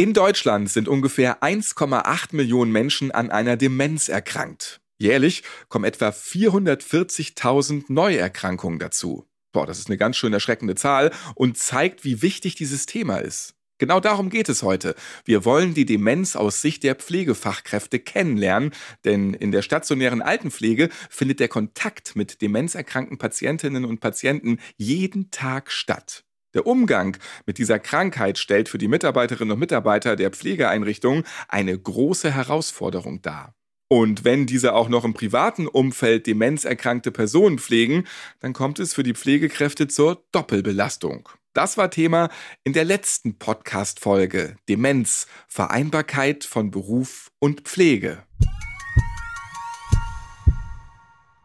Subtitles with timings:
[0.00, 4.80] In Deutschland sind ungefähr 1,8 Millionen Menschen an einer Demenz erkrankt.
[4.96, 9.26] Jährlich kommen etwa 440.000 Neuerkrankungen dazu.
[9.50, 13.56] Boah, das ist eine ganz schön erschreckende Zahl und zeigt, wie wichtig dieses Thema ist.
[13.78, 14.94] Genau darum geht es heute.
[15.24, 18.70] Wir wollen die Demenz aus Sicht der Pflegefachkräfte kennenlernen,
[19.04, 25.72] denn in der stationären Altenpflege findet der Kontakt mit demenzerkrankten Patientinnen und Patienten jeden Tag
[25.72, 26.24] statt.
[26.54, 32.30] Der Umgang mit dieser Krankheit stellt für die Mitarbeiterinnen und Mitarbeiter der Pflegeeinrichtungen eine große
[32.30, 33.54] Herausforderung dar.
[33.90, 38.04] Und wenn diese auch noch im privaten Umfeld demenzerkrankte Personen pflegen,
[38.40, 41.28] dann kommt es für die Pflegekräfte zur Doppelbelastung.
[41.54, 42.28] Das war Thema
[42.64, 48.22] in der letzten Podcast-Folge Demenz, Vereinbarkeit von Beruf und Pflege.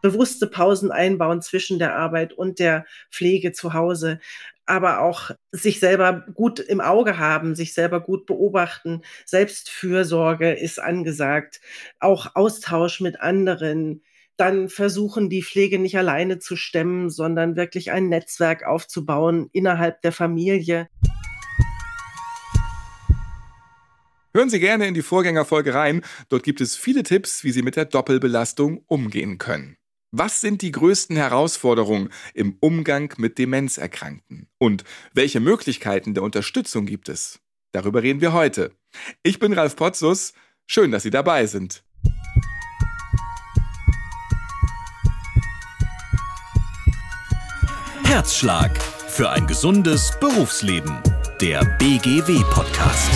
[0.02, 4.20] Bewusste Pausen einbauen zwischen der Arbeit und der Pflege zu Hause
[4.66, 9.02] aber auch sich selber gut im Auge haben, sich selber gut beobachten.
[9.26, 11.60] Selbstfürsorge ist angesagt,
[12.00, 14.02] auch Austausch mit anderen.
[14.36, 20.12] Dann versuchen, die Pflege nicht alleine zu stemmen, sondern wirklich ein Netzwerk aufzubauen innerhalb der
[20.12, 20.88] Familie.
[24.36, 26.02] Hören Sie gerne in die Vorgängerfolge rein.
[26.28, 29.76] Dort gibt es viele Tipps, wie Sie mit der Doppelbelastung umgehen können.
[30.16, 34.46] Was sind die größten Herausforderungen im Umgang mit Demenzerkrankten?
[34.58, 37.40] Und welche Möglichkeiten der Unterstützung gibt es?
[37.72, 38.70] Darüber reden wir heute.
[39.24, 40.32] Ich bin Ralf Potzus.
[40.68, 41.82] Schön, dass Sie dabei sind.
[48.04, 50.96] Herzschlag für ein gesundes Berufsleben.
[51.40, 53.10] Der BGW-Podcast.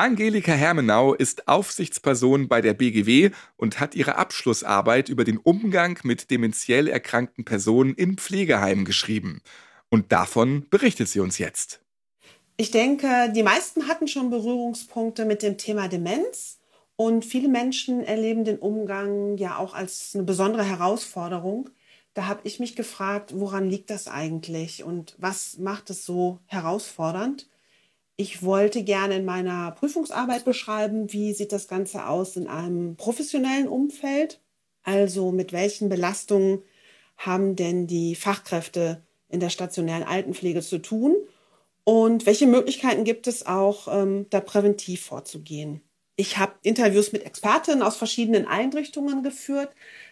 [0.00, 6.30] Angelika Hermenau ist Aufsichtsperson bei der BGW und hat ihre Abschlussarbeit über den Umgang mit
[6.30, 9.42] dementiell erkrankten Personen in Pflegeheimen geschrieben.
[9.90, 11.82] Und davon berichtet sie uns jetzt.
[12.56, 16.60] Ich denke, die meisten hatten schon Berührungspunkte mit dem Thema Demenz.
[16.96, 21.68] Und viele Menschen erleben den Umgang ja auch als eine besondere Herausforderung.
[22.14, 27.50] Da habe ich mich gefragt, woran liegt das eigentlich und was macht es so herausfordernd?
[28.20, 33.66] Ich wollte gerne in meiner Prüfungsarbeit beschreiben, wie sieht das Ganze aus in einem professionellen
[33.66, 34.42] Umfeld.
[34.82, 36.62] Also mit welchen Belastungen
[37.16, 41.16] haben denn die Fachkräfte in der stationären Altenpflege zu tun
[41.84, 45.80] und welche Möglichkeiten gibt es auch, ähm, da präventiv vorzugehen.
[46.14, 49.70] Ich habe Interviews mit Expertinnen aus verschiedenen Einrichtungen geführt.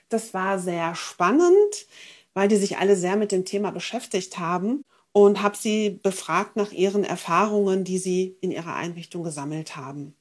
[0.09, 1.87] Das war sehr spannend,
[2.33, 4.83] weil die sich alle sehr mit dem Thema beschäftigt haben
[5.13, 10.15] und habe sie befragt nach ihren Erfahrungen, die sie in ihrer Einrichtung gesammelt haben.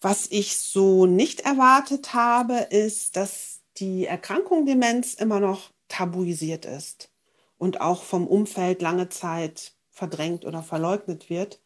[0.00, 7.10] Was ich so nicht erwartet habe, ist, dass die Erkrankung Demenz immer noch tabuisiert ist
[7.58, 11.60] und auch vom Umfeld lange Zeit verdrängt oder verleugnet wird.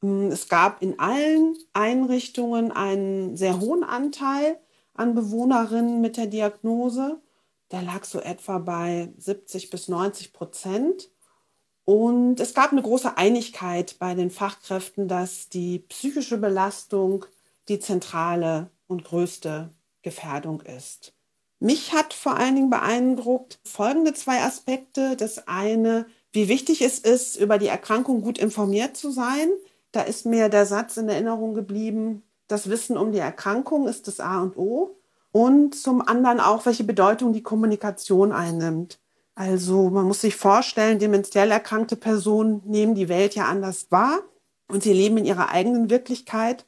[0.00, 4.60] Hm, es gab in allen Einrichtungen einen sehr hohen Anteil
[4.94, 7.20] an Bewohnerinnen mit der Diagnose.
[7.70, 11.10] Der lag so etwa bei 70 bis 90 Prozent.
[11.84, 17.24] Und es gab eine große Einigkeit bei den Fachkräften, dass die psychische Belastung
[17.68, 19.70] die zentrale und größte
[20.02, 21.12] Gefährdung ist.
[21.58, 25.16] Mich hat vor allen Dingen beeindruckt folgende zwei Aspekte.
[25.16, 29.48] Das eine, wie wichtig es ist, über die Erkrankung gut informiert zu sein.
[29.92, 34.20] Da ist mir der Satz in Erinnerung geblieben, das Wissen um die Erkrankung ist das
[34.20, 34.96] A und O.
[35.30, 38.98] Und zum anderen auch, welche Bedeutung die Kommunikation einnimmt.
[39.34, 44.20] Also man muss sich vorstellen, dementiell erkrankte Personen nehmen die Welt ja anders wahr
[44.68, 46.66] und sie leben in ihrer eigenen Wirklichkeit.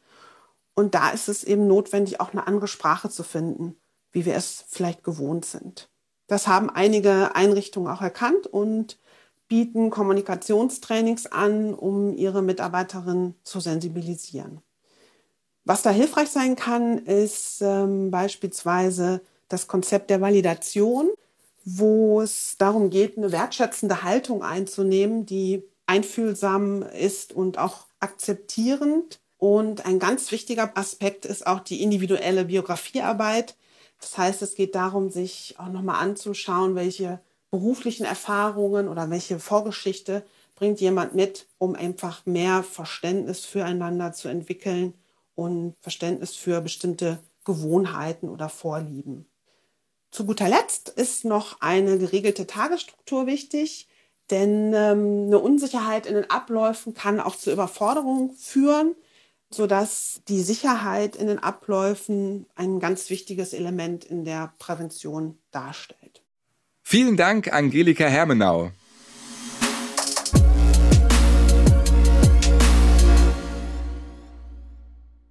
[0.74, 3.76] Und da ist es eben notwendig, auch eine andere Sprache zu finden,
[4.12, 5.90] wie wir es vielleicht gewohnt sind.
[6.26, 8.98] Das haben einige Einrichtungen auch erkannt und
[9.46, 14.62] bieten Kommunikationstrainings an, um ihre Mitarbeiterinnen zu sensibilisieren.
[15.64, 21.10] Was da hilfreich sein kann, ist ähm, beispielsweise das Konzept der Validation
[21.64, 29.20] wo es darum geht, eine wertschätzende Haltung einzunehmen, die einfühlsam ist und auch akzeptierend.
[29.38, 33.56] Und ein ganz wichtiger Aspekt ist auch die individuelle Biografiearbeit.
[34.00, 37.20] Das heißt, es geht darum, sich auch nochmal anzuschauen, welche
[37.50, 40.24] beruflichen Erfahrungen oder welche Vorgeschichte
[40.56, 44.94] bringt jemand mit, um einfach mehr Verständnis füreinander zu entwickeln
[45.34, 49.26] und Verständnis für bestimmte Gewohnheiten oder Vorlieben.
[50.14, 53.88] Zu guter Letzt ist noch eine geregelte Tagesstruktur wichtig.
[54.30, 58.94] Denn ähm, eine Unsicherheit in den Abläufen kann auch zu Überforderung führen,
[59.50, 66.22] sodass die Sicherheit in den Abläufen ein ganz wichtiges Element in der Prävention darstellt.
[66.80, 68.70] Vielen Dank, Angelika Hermenau.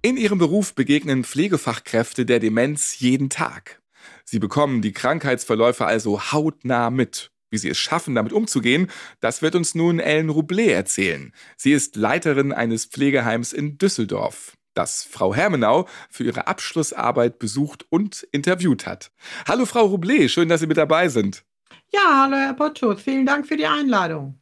[0.02, 3.80] In ihrem Beruf begegnen Pflegefachkräfte der Demenz jeden Tag.
[4.24, 7.30] Sie bekommen die Krankheitsverläufe also hautnah mit.
[7.50, 8.90] Wie sie es schaffen, damit umzugehen,
[9.20, 11.32] das wird uns nun Ellen Roublé erzählen.
[11.56, 18.26] Sie ist Leiterin eines Pflegeheims in Düsseldorf, das Frau Hermenau für ihre Abschlussarbeit besucht und
[18.32, 19.12] interviewt hat.
[19.46, 21.44] Hallo Frau Roublé, schön, dass Sie mit dabei sind.
[21.92, 24.40] Ja, hallo Herr Potschutz, vielen Dank für die Einladung.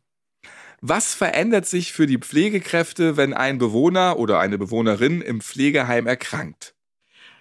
[0.80, 6.74] Was verändert sich für die Pflegekräfte, wenn ein Bewohner oder eine Bewohnerin im Pflegeheim erkrankt?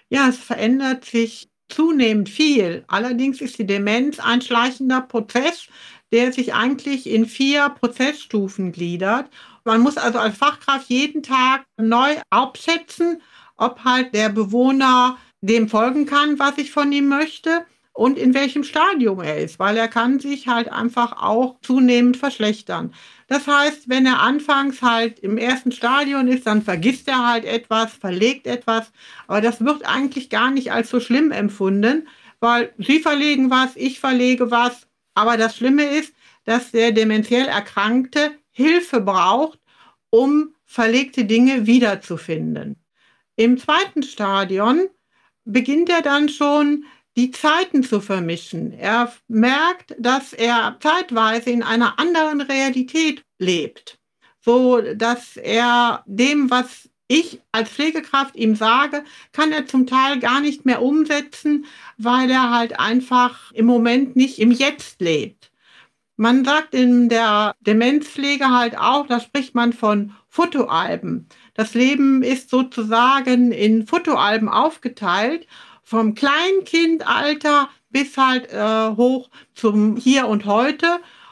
[0.10, 2.84] Ja, es verändert sich zunehmend viel.
[2.88, 5.68] Allerdings ist die Demenz ein schleichender Prozess,
[6.12, 9.30] der sich eigentlich in vier Prozessstufen gliedert.
[9.64, 13.22] Man muss also als Fachkraft jeden Tag neu abschätzen,
[13.58, 18.64] ob halt der Bewohner dem folgen kann, was ich von ihm möchte und in welchem
[18.64, 22.94] Stadium er ist, weil er kann sich halt einfach auch zunehmend verschlechtern.
[23.32, 27.94] Das heißt, wenn er anfangs halt im ersten Stadion ist, dann vergisst er halt etwas,
[27.94, 28.92] verlegt etwas,
[29.26, 32.10] aber das wird eigentlich gar nicht als so schlimm empfunden,
[32.42, 36.14] weil sie verlegen was, ich verlege was, aber das Schlimme ist,
[36.44, 39.60] dass der dementiell Erkrankte Hilfe braucht,
[40.10, 42.84] um verlegte Dinge wiederzufinden.
[43.38, 44.90] Im zweiten Stadion
[45.46, 46.84] beginnt er dann schon
[47.18, 48.74] die Zeiten zu vermischen.
[48.74, 54.00] Er merkt, dass er zeitweise in einer anderen Realität lebt,
[54.40, 59.04] so dass er dem, was ich als Pflegekraft ihm sage,
[59.34, 61.66] kann er zum Teil gar nicht mehr umsetzen,
[61.98, 65.52] weil er halt einfach im Moment nicht im Jetzt lebt.
[66.16, 71.28] Man sagt in der Demenzpflege halt auch, da spricht man von Fotoalben.
[71.56, 75.48] Das Leben ist sozusagen in Fotoalben aufgeteilt
[75.92, 80.88] vom Kleinkindalter bis halt äh, hoch zum Hier und Heute.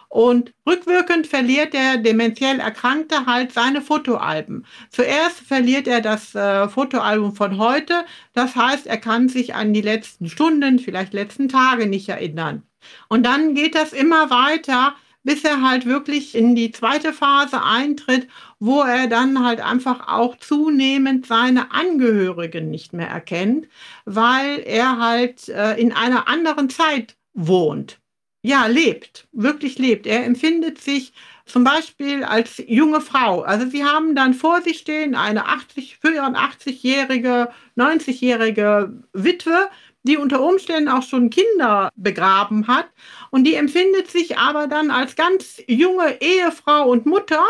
[0.10, 4.66] Und rückwirkend verliert der dementiell Erkrankte halt seine Fotoalben.
[4.90, 8.04] Zuerst verliert er das äh, Fotoalbum von heute.
[8.34, 12.64] Das heißt, er kann sich an die letzten Stunden, vielleicht letzten Tage nicht erinnern.
[13.08, 18.27] Und dann geht das immer weiter bis er halt wirklich in die zweite Phase eintritt,
[18.60, 23.68] wo er dann halt einfach auch zunehmend seine Angehörigen nicht mehr erkennt,
[24.06, 28.00] weil er halt äh, in einer anderen Zeit wohnt.
[28.42, 30.07] Ja, lebt, wirklich lebt.
[30.07, 31.12] Er empfindet sich
[31.45, 33.42] zum Beispiel als junge Frau.
[33.42, 39.69] Also sie haben dann vor sich stehen eine 80, 84-jährige, 90-jährige Witwe,
[40.04, 42.88] die unter Umständen auch schon Kinder begraben hat
[43.31, 47.44] und die empfindet sich aber dann als ganz junge Ehefrau und Mutter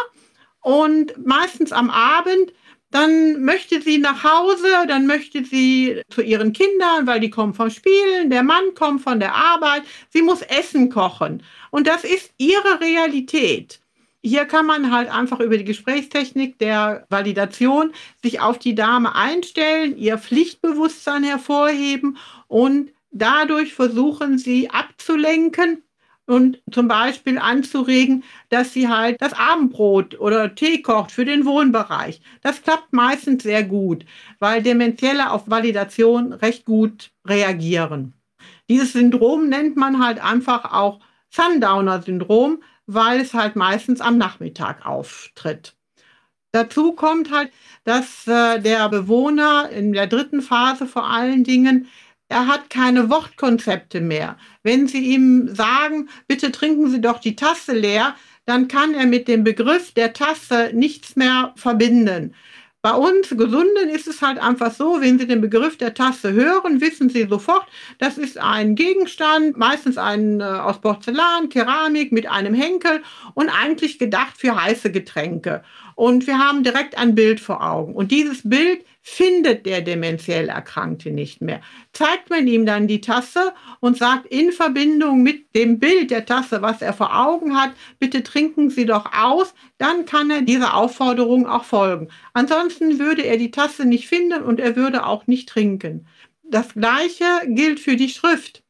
[0.61, 2.53] und meistens am Abend
[2.91, 7.69] dann möchte sie nach Hause, dann möchte sie zu ihren Kindern, weil die kommen vom
[7.69, 11.43] Spielen, der Mann kommt von der Arbeit, sie muss Essen kochen.
[11.69, 13.79] Und das ist ihre Realität.
[14.21, 19.95] Hier kann man halt einfach über die Gesprächstechnik der Validation sich auf die Dame einstellen,
[19.97, 22.17] ihr Pflichtbewusstsein hervorheben
[22.49, 25.83] und dadurch versuchen sie abzulenken
[26.25, 32.21] und zum Beispiel anzuregen, dass sie halt das Abendbrot oder Tee kocht für den Wohnbereich.
[32.41, 34.05] Das klappt meistens sehr gut,
[34.39, 38.13] weil Dementielle auf Validation recht gut reagieren.
[38.67, 40.99] Dieses Syndrom nennt man halt einfach auch
[41.31, 45.75] Sundowner-Syndrom, weil es halt meistens am Nachmittag auftritt.
[46.51, 47.51] Dazu kommt halt,
[47.83, 51.87] dass äh, der Bewohner in der dritten Phase vor allen Dingen,
[52.29, 54.37] er hat keine Wortkonzepte mehr.
[54.63, 59.27] Wenn Sie ihm sagen, bitte trinken Sie doch die Tasse leer, dann kann er mit
[59.27, 62.33] dem Begriff der Tasse nichts mehr verbinden.
[62.81, 66.79] Bei uns Gesunden ist es halt einfach so, wenn Sie den Begriff der Tasse hören,
[66.79, 67.67] wissen Sie sofort,
[67.97, 73.99] das ist ein Gegenstand, meistens ein äh, aus Porzellan, Keramik mit einem Henkel und eigentlich
[73.99, 75.61] gedacht für heiße Getränke.
[75.95, 77.93] Und wir haben direkt ein Bild vor Augen.
[77.93, 81.61] Und dieses Bild findet der dementiell Erkrankte nicht mehr.
[81.93, 86.61] Zeigt man ihm dann die Tasse und sagt in Verbindung mit dem Bild der Tasse,
[86.61, 91.47] was er vor Augen hat, bitte trinken Sie doch aus, dann kann er dieser Aufforderung
[91.47, 92.09] auch folgen.
[92.33, 96.05] Ansonsten würde er die Tasse nicht finden und er würde auch nicht trinken.
[96.43, 98.63] Das Gleiche gilt für die Schrift.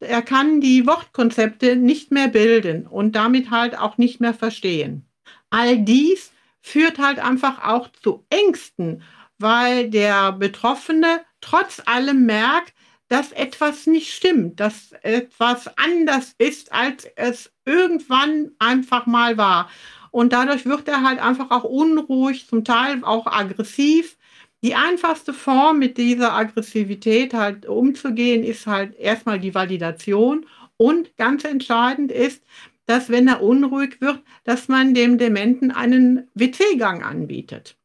[0.00, 5.04] Er kann die Wortkonzepte nicht mehr bilden und damit halt auch nicht mehr verstehen.
[5.50, 6.32] All dies
[6.62, 9.02] führt halt einfach auch zu Ängsten
[9.42, 12.72] weil der Betroffene trotz allem merkt,
[13.08, 19.68] dass etwas nicht stimmt, dass etwas anders ist, als es irgendwann einfach mal war.
[20.10, 24.16] Und dadurch wird er halt einfach auch unruhig, zum Teil auch aggressiv.
[24.62, 30.46] Die einfachste Form, mit dieser Aggressivität halt umzugehen, ist halt erstmal die Validation.
[30.76, 32.42] Und ganz entscheidend ist,
[32.86, 37.76] dass wenn er unruhig wird, dass man dem Dementen einen WC-Gang anbietet.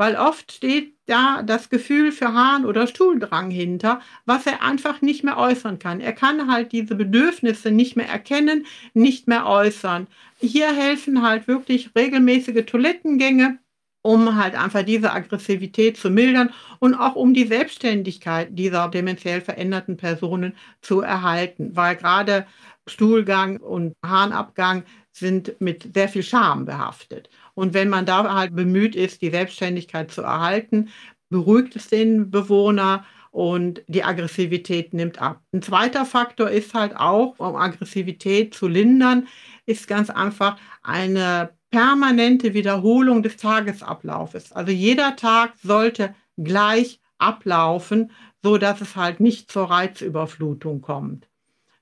[0.00, 5.24] Weil oft steht da das Gefühl für Hahn oder Stuhldrang hinter, was er einfach nicht
[5.24, 6.00] mehr äußern kann.
[6.00, 8.64] Er kann halt diese Bedürfnisse nicht mehr erkennen,
[8.94, 10.06] nicht mehr äußern.
[10.38, 13.58] Hier helfen halt wirklich regelmäßige Toilettengänge,
[14.00, 19.98] um halt einfach diese Aggressivität zu mildern und auch um die Selbstständigkeit dieser dementiell veränderten
[19.98, 22.46] Personen zu erhalten, weil gerade
[22.86, 27.28] Stuhlgang und Harnabgang sind mit sehr viel Scham behaftet.
[27.54, 30.88] Und wenn man da halt bemüht ist, die Selbstständigkeit zu erhalten,
[31.28, 35.42] beruhigt es den Bewohner und die Aggressivität nimmt ab.
[35.52, 39.28] Ein zweiter Faktor ist halt auch, um Aggressivität zu lindern,
[39.66, 44.52] ist ganz einfach eine permanente Wiederholung des Tagesablaufes.
[44.52, 48.10] Also jeder Tag sollte gleich ablaufen,
[48.42, 51.28] so dass es halt nicht zur Reizüberflutung kommt.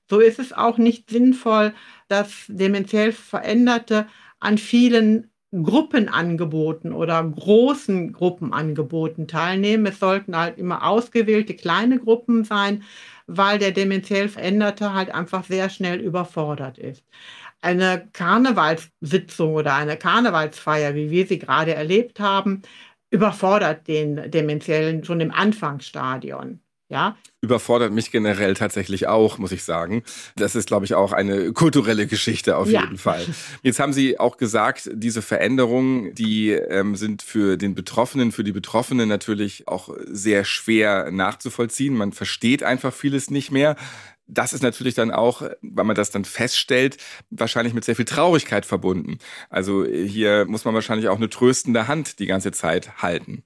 [0.09, 1.73] So ist es auch nicht sinnvoll,
[2.07, 4.07] dass dementiell Veränderte
[4.39, 9.85] an vielen Gruppenangeboten oder großen Gruppenangeboten teilnehmen.
[9.87, 12.83] Es sollten halt immer ausgewählte kleine Gruppen sein,
[13.25, 17.03] weil der dementiell Veränderte halt einfach sehr schnell überfordert ist.
[17.61, 22.61] Eine Karnevalssitzung oder eine Karnevalsfeier, wie wir sie gerade erlebt haben,
[23.11, 26.61] überfordert den Dementiellen schon im Anfangsstadion.
[26.89, 27.15] Ja.
[27.41, 30.03] Überfordert mich generell tatsächlich auch, muss ich sagen.
[30.35, 32.81] Das ist, glaube ich, auch eine kulturelle Geschichte auf ja.
[32.81, 33.25] jeden Fall.
[33.61, 38.51] Jetzt haben Sie auch gesagt, diese Veränderungen, die ähm, sind für den Betroffenen, für die
[38.51, 41.95] Betroffenen natürlich auch sehr schwer nachzuvollziehen.
[41.95, 43.75] Man versteht einfach vieles nicht mehr.
[44.25, 46.97] Das ist natürlich dann auch, weil man das dann feststellt,
[47.29, 49.19] wahrscheinlich mit sehr viel Traurigkeit verbunden.
[49.49, 53.43] Also hier muss man wahrscheinlich auch eine tröstende Hand die ganze Zeit halten.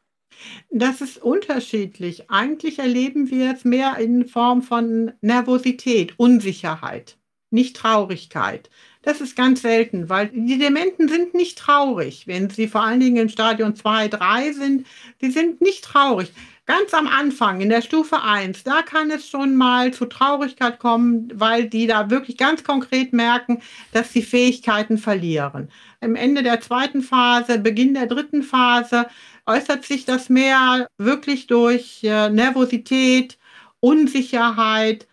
[0.69, 2.29] Das ist unterschiedlich.
[2.29, 7.17] Eigentlich erleben wir es mehr in Form von Nervosität, Unsicherheit,
[7.51, 8.69] nicht Traurigkeit.
[9.03, 13.17] Das ist ganz selten, weil die Dementen sind nicht traurig, wenn sie vor allen Dingen
[13.17, 14.87] im Stadion 2, 3 sind.
[15.19, 16.31] Sie sind nicht traurig.
[16.65, 21.27] Ganz am Anfang, in der Stufe 1, da kann es schon mal zu Traurigkeit kommen,
[21.33, 25.69] weil die da wirklich ganz konkret merken, dass sie Fähigkeiten verlieren.
[25.99, 29.07] Im Ende der zweiten Phase, Beginn der dritten Phase,
[29.45, 33.37] äußert sich das mehr wirklich durch äh, Nervosität,
[33.81, 35.05] Unsicherheit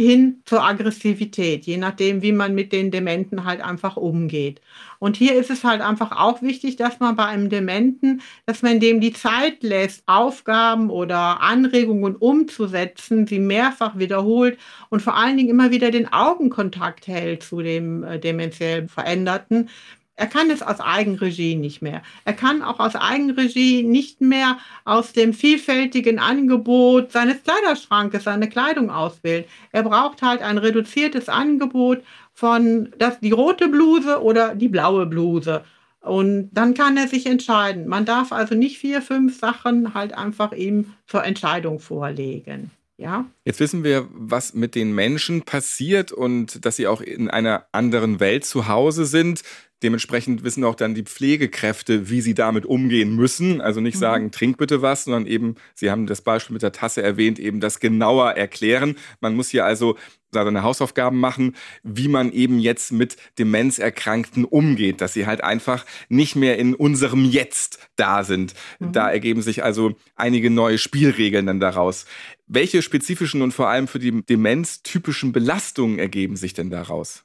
[0.00, 4.60] hin zur Aggressivität, je nachdem, wie man mit den Dementen halt einfach umgeht.
[5.00, 8.78] Und hier ist es halt einfach auch wichtig, dass man bei einem Dementen, dass man
[8.78, 14.56] dem die Zeit lässt, Aufgaben oder Anregungen umzusetzen, sie mehrfach wiederholt
[14.88, 19.68] und vor allen Dingen immer wieder den Augenkontakt hält zu dem äh, dementiell Veränderten,
[20.18, 22.02] er kann es aus Eigenregie nicht mehr.
[22.24, 28.90] Er kann auch aus Eigenregie nicht mehr aus dem vielfältigen Angebot seines Kleiderschrankes seine Kleidung
[28.90, 29.44] auswählen.
[29.70, 32.02] Er braucht halt ein reduziertes Angebot
[32.34, 35.64] von das, die rote Bluse oder die blaue Bluse.
[36.00, 37.86] Und dann kann er sich entscheiden.
[37.86, 42.72] Man darf also nicht vier, fünf Sachen halt einfach ihm zur Entscheidung vorlegen.
[42.98, 43.26] Ja.
[43.44, 48.18] Jetzt wissen wir, was mit den Menschen passiert und dass sie auch in einer anderen
[48.18, 49.42] Welt zu Hause sind.
[49.82, 53.60] Dementsprechend wissen auch dann die Pflegekräfte, wie sie damit umgehen müssen.
[53.60, 54.00] Also nicht mhm.
[54.00, 57.60] sagen, trink bitte was, sondern eben, Sie haben das Beispiel mit der Tasse erwähnt, eben
[57.60, 58.96] das genauer erklären.
[59.20, 59.96] Man muss hier also
[60.32, 66.36] seine Hausaufgaben machen, wie man eben jetzt mit Demenzerkrankten umgeht, dass sie halt einfach nicht
[66.36, 68.54] mehr in unserem Jetzt da sind.
[68.78, 68.92] Mhm.
[68.92, 72.04] Da ergeben sich also einige neue Spielregeln dann daraus.
[72.46, 77.24] Welche spezifischen und vor allem für die Demenz typischen Belastungen ergeben sich denn daraus?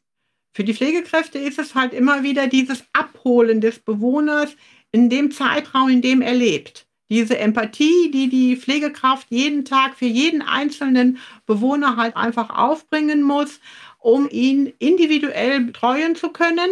[0.53, 4.55] Für die Pflegekräfte ist es halt immer wieder dieses Abholen des Bewohners
[4.91, 6.85] in dem Zeitraum, in dem er lebt.
[7.09, 13.59] Diese Empathie, die die Pflegekraft jeden Tag für jeden einzelnen Bewohner halt einfach aufbringen muss,
[13.99, 16.69] um ihn individuell betreuen zu können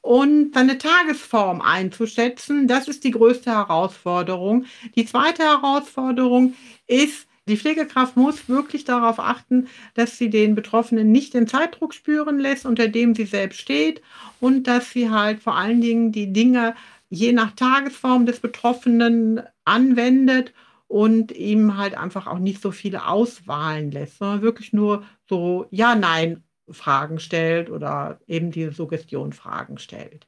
[0.00, 2.66] und seine Tagesform einzuschätzen.
[2.66, 4.64] Das ist die größte Herausforderung.
[4.96, 6.54] Die zweite Herausforderung
[6.86, 12.38] ist, die Pflegekraft muss wirklich darauf achten, dass sie den Betroffenen nicht den Zeitdruck spüren
[12.38, 14.02] lässt, unter dem sie selbst steht
[14.40, 16.74] und dass sie halt vor allen Dingen die Dinge
[17.08, 20.52] je nach Tagesform des Betroffenen anwendet
[20.86, 27.18] und ihm halt einfach auch nicht so viele Auswahlen lässt, sondern wirklich nur so Ja-Nein-Fragen
[27.18, 30.26] stellt oder eben diese Suggestion-Fragen stellt.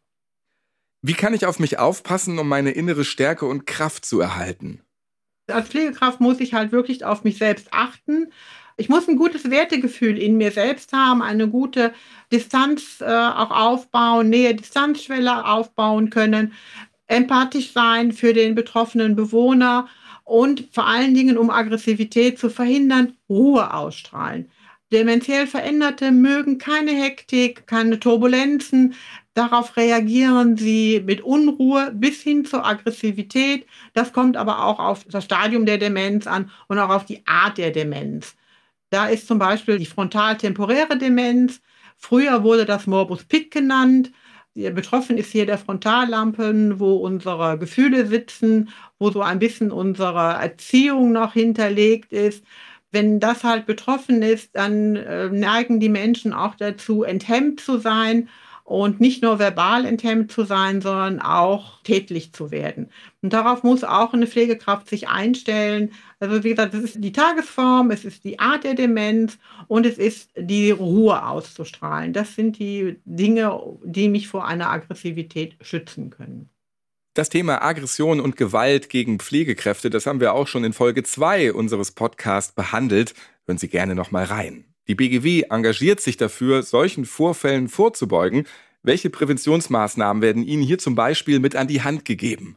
[1.02, 4.80] Wie kann ich auf mich aufpassen, um meine innere Stärke und Kraft zu erhalten?
[5.52, 8.28] Als Pflegekraft muss ich halt wirklich auf mich selbst achten.
[8.76, 11.92] Ich muss ein gutes Wertegefühl in mir selbst haben, eine gute
[12.32, 16.52] Distanz äh, auch aufbauen, Nähe-Distanzschwelle aufbauen können,
[17.06, 19.88] empathisch sein für den betroffenen Bewohner
[20.24, 24.50] und vor allen Dingen, um Aggressivität zu verhindern, Ruhe ausstrahlen.
[24.92, 28.94] Dementiell Veränderte mögen keine Hektik, keine Turbulenzen.
[29.34, 33.66] Darauf reagieren sie mit Unruhe bis hin zur Aggressivität.
[33.94, 37.56] Das kommt aber auch auf das Stadium der Demenz an und auch auf die Art
[37.56, 38.36] der Demenz.
[38.90, 41.62] Da ist zum Beispiel die frontaltemporäre Demenz.
[41.96, 44.12] Früher wurde das Morbus Pick genannt.
[44.54, 51.12] Betroffen ist hier der Frontallampen, wo unsere Gefühle sitzen, wo so ein bisschen unsere Erziehung
[51.12, 52.44] noch hinterlegt ist
[52.92, 58.28] wenn das halt betroffen ist, dann äh, neigen die Menschen auch dazu, enthemmt zu sein
[58.64, 62.90] und nicht nur verbal enthemmt zu sein, sondern auch tätlich zu werden.
[63.20, 65.92] Und darauf muss auch eine Pflegekraft sich einstellen.
[66.20, 69.38] Also wie gesagt, es ist die Tagesform, es ist die Art der Demenz
[69.68, 72.12] und es ist die Ruhe auszustrahlen.
[72.12, 76.48] Das sind die Dinge, die mich vor einer Aggressivität schützen können.
[77.14, 81.52] Das Thema Aggression und Gewalt gegen Pflegekräfte, das haben wir auch schon in Folge 2
[81.52, 83.12] unseres Podcasts behandelt.
[83.44, 84.71] Hören Sie gerne nochmal rein.
[84.88, 88.46] Die BGW engagiert sich dafür, solchen Vorfällen vorzubeugen.
[88.82, 92.56] Welche Präventionsmaßnahmen werden Ihnen hier zum Beispiel mit an die Hand gegeben?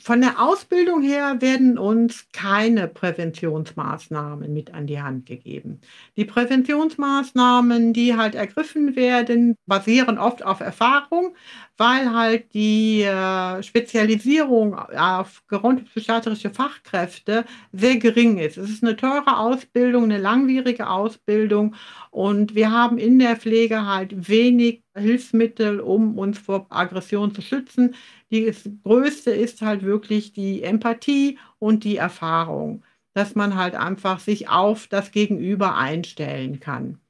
[0.00, 5.80] Von der Ausbildung her werden uns keine Präventionsmaßnahmen mit an die Hand gegeben.
[6.16, 11.34] Die Präventionsmaßnahmen, die halt ergriffen werden, basieren oft auf Erfahrung,
[11.78, 18.58] weil halt die äh, Spezialisierung auf gerontopsychiatrische Fachkräfte sehr gering ist.
[18.58, 21.74] Es ist eine teure Ausbildung, eine langwierige Ausbildung
[22.10, 27.94] und wir haben in der Pflege halt wenig Hilfsmittel, um uns vor Aggression zu schützen.
[28.30, 32.82] Das Größte ist halt wirklich die Empathie und die Erfahrung,
[33.14, 37.00] dass man halt einfach sich auf das Gegenüber einstellen kann.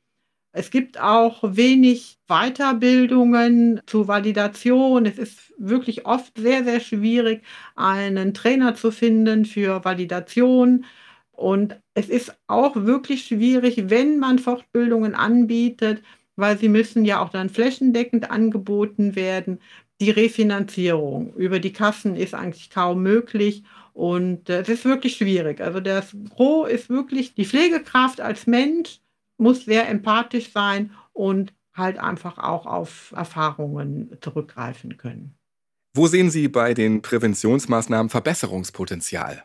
[0.52, 5.07] Es gibt auch wenig Weiterbildungen zur Validation.
[5.07, 7.43] Es ist wirklich oft sehr, sehr schwierig,
[7.76, 10.85] einen Trainer zu finden für Validation.
[11.33, 16.03] Und es ist auch wirklich schwierig, wenn man Fortbildungen anbietet,
[16.37, 19.61] weil sie müssen ja auch dann flächendeckend angeboten werden.
[20.01, 25.61] Die Refinanzierung über die Kassen ist eigentlich kaum möglich und es ist wirklich schwierig.
[25.61, 29.01] Also das Gros ist wirklich die Pflegekraft als Mensch
[29.38, 35.38] muss sehr empathisch sein und halt einfach auch auf Erfahrungen zurückgreifen können.
[35.94, 39.44] Wo sehen Sie bei den Präventionsmaßnahmen Verbesserungspotenzial?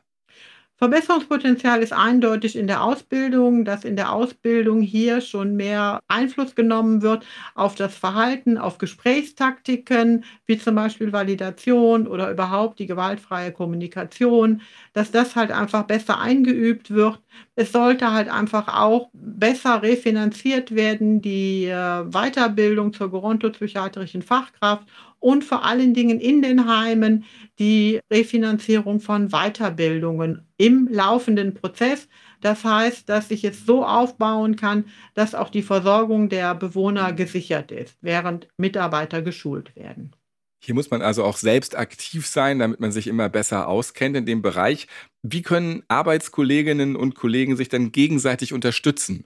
[0.83, 7.01] Verbesserungspotenzial ist eindeutig in der Ausbildung, dass in der Ausbildung hier schon mehr Einfluss genommen
[7.01, 14.61] wird auf das Verhalten, auf Gesprächstaktiken, wie zum Beispiel Validation oder überhaupt die gewaltfreie Kommunikation,
[14.91, 17.21] dass das halt einfach besser eingeübt wird.
[17.55, 24.85] Es sollte halt einfach auch besser refinanziert werden, die äh, Weiterbildung zur gerontopsychiatrischen Fachkraft
[25.23, 27.23] und vor allen Dingen in den Heimen
[27.57, 32.09] die Refinanzierung von Weiterbildungen im laufenden Prozess.
[32.41, 37.71] Das heißt, dass ich es so aufbauen kann, dass auch die Versorgung der Bewohner gesichert
[37.71, 40.13] ist, während Mitarbeiter geschult werden.
[40.61, 44.25] Hier muss man also auch selbst aktiv sein, damit man sich immer besser auskennt in
[44.25, 44.87] dem Bereich.
[45.21, 49.25] Wie können Arbeitskolleginnen und Kollegen sich dann gegenseitig unterstützen?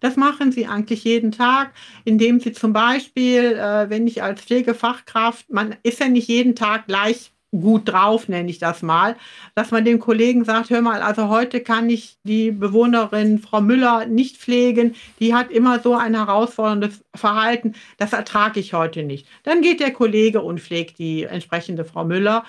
[0.00, 1.72] Das machen sie eigentlich jeden Tag,
[2.04, 6.86] indem sie zum Beispiel, äh, wenn ich als Pflegefachkraft, man ist ja nicht jeden Tag
[6.86, 9.16] gleich gut drauf, nenne ich das mal,
[9.54, 14.06] dass man dem Kollegen sagt, hör mal, also heute kann ich die Bewohnerin Frau Müller
[14.06, 19.26] nicht pflegen, die hat immer so ein herausforderndes Verhalten, das ertrage ich heute nicht.
[19.44, 22.44] Dann geht der Kollege und pflegt die entsprechende Frau Müller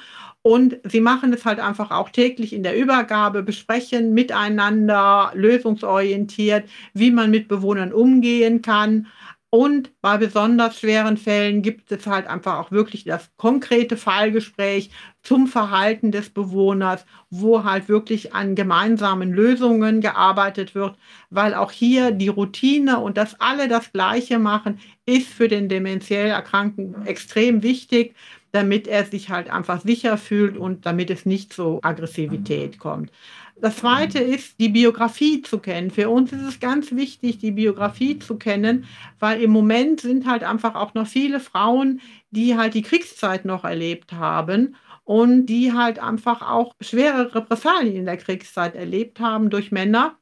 [0.47, 7.12] und sie machen es halt einfach auch täglich in der Übergabe, besprechen miteinander, lösungsorientiert, wie
[7.12, 9.07] man mit Bewohnern umgehen kann.
[9.49, 14.89] Und bei besonders schweren Fällen gibt es halt einfach auch wirklich das konkrete Fallgespräch
[15.21, 20.95] zum Verhalten des Bewohners, wo halt wirklich an gemeinsamen Lösungen gearbeitet wird,
[21.29, 26.27] weil auch hier die Routine und dass alle das Gleiche machen, ist für den dementiell
[26.27, 28.15] Erkrankten extrem wichtig,
[28.58, 33.12] damit er sich halt einfach sicher fühlt und damit es nicht zu Aggressivität kommt.
[33.62, 35.91] Das zweite ist, die Biografie zu kennen.
[35.91, 38.86] Für uns ist es ganz wichtig, die Biografie zu kennen,
[39.20, 43.63] weil im Moment sind halt einfach auch noch viele Frauen, die halt die Kriegszeit noch
[43.63, 49.72] erlebt haben und die halt einfach auch schwere Repressalien in der Kriegszeit erlebt haben durch
[49.72, 50.17] Männer.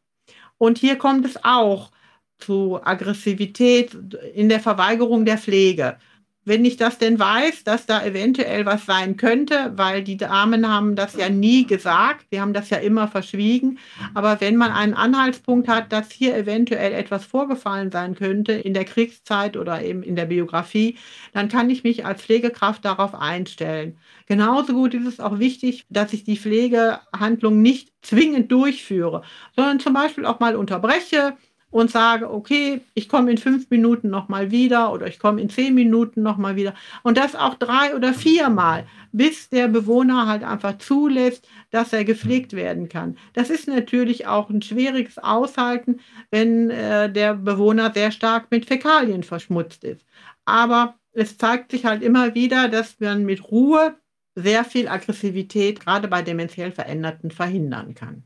[0.58, 1.92] Und hier kommt es auch
[2.38, 3.98] zu Aggressivität
[4.34, 5.98] in der Verweigerung der Pflege.
[6.46, 10.96] Wenn ich das denn weiß, dass da eventuell was sein könnte, weil die Damen haben
[10.96, 13.80] das ja nie gesagt, sie haben das ja immer verschwiegen.
[14.14, 18.86] Aber wenn man einen Anhaltspunkt hat, dass hier eventuell etwas vorgefallen sein könnte in der
[18.86, 20.98] Kriegszeit oder eben in der Biografie,
[21.34, 23.98] dann kann ich mich als Pflegekraft darauf einstellen.
[24.28, 29.24] Genauso gut ist es auch wichtig, dass ich die Pflegehandlung nicht zwingend durchführe,
[29.56, 31.36] sondern zum Beispiel auch mal unterbreche,
[31.76, 35.74] und sage, okay, ich komme in fünf Minuten nochmal wieder oder ich komme in zehn
[35.74, 36.74] Minuten nochmal wieder.
[37.04, 42.54] Und das auch drei oder viermal, bis der Bewohner halt einfach zulässt, dass er gepflegt
[42.54, 43.18] werden kann.
[43.34, 46.00] Das ist natürlich auch ein schwieriges Aushalten,
[46.32, 50.06] wenn äh, der Bewohner sehr stark mit Fäkalien verschmutzt ist.
[50.46, 53.96] Aber es zeigt sich halt immer wieder, dass man mit Ruhe
[54.34, 58.24] sehr viel Aggressivität gerade bei demenziell Veränderten verhindern kann.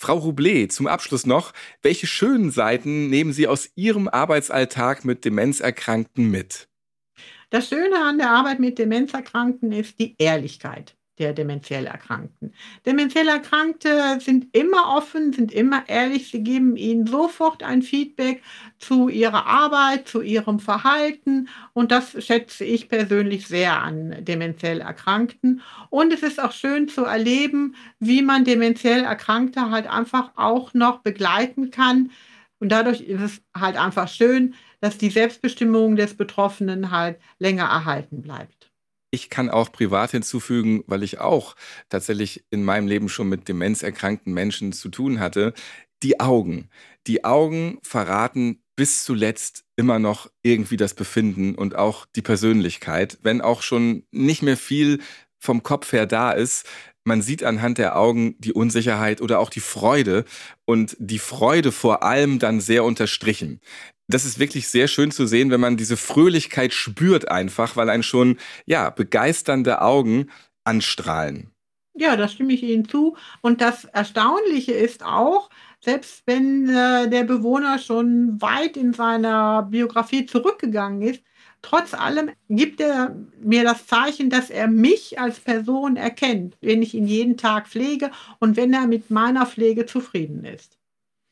[0.00, 6.30] Frau Roublé, zum Abschluss noch, welche schönen Seiten nehmen Sie aus Ihrem Arbeitsalltag mit Demenzerkrankten
[6.30, 6.68] mit?
[7.50, 12.52] Das Schöne an der Arbeit mit Demenzerkrankten ist die Ehrlichkeit der demenziell Erkrankten.
[12.86, 16.30] Demenziell Erkrankte sind immer offen, sind immer ehrlich.
[16.30, 18.42] Sie geben ihnen sofort ein Feedback
[18.78, 21.48] zu ihrer Arbeit, zu ihrem Verhalten.
[21.74, 25.60] Und das schätze ich persönlich sehr an demenziell Erkrankten.
[25.90, 31.00] Und es ist auch schön zu erleben, wie man demenziell Erkrankte halt einfach auch noch
[31.00, 32.10] begleiten kann.
[32.58, 38.22] Und dadurch ist es halt einfach schön, dass die Selbstbestimmung des Betroffenen halt länger erhalten
[38.22, 38.59] bleibt.
[39.10, 41.56] Ich kann auch privat hinzufügen, weil ich auch
[41.88, 45.52] tatsächlich in meinem Leben schon mit demenzerkrankten Menschen zu tun hatte.
[46.02, 46.68] Die Augen.
[47.06, 53.40] Die Augen verraten bis zuletzt immer noch irgendwie das Befinden und auch die Persönlichkeit, wenn
[53.40, 55.00] auch schon nicht mehr viel
[55.38, 56.66] vom Kopf her da ist.
[57.04, 60.24] Man sieht anhand der Augen die Unsicherheit oder auch die Freude
[60.66, 63.60] und die Freude vor allem dann sehr unterstrichen
[64.10, 68.02] das ist wirklich sehr schön zu sehen, wenn man diese Fröhlichkeit spürt einfach, weil einen
[68.02, 70.30] schon, ja, begeisternde Augen
[70.64, 71.50] anstrahlen.
[71.94, 73.16] Ja, da stimme ich Ihnen zu.
[73.40, 80.26] Und das Erstaunliche ist auch, selbst wenn äh, der Bewohner schon weit in seiner Biografie
[80.26, 81.22] zurückgegangen ist,
[81.62, 86.94] trotz allem gibt er mir das Zeichen, dass er mich als Person erkennt, wenn ich
[86.94, 90.78] ihn jeden Tag pflege und wenn er mit meiner Pflege zufrieden ist.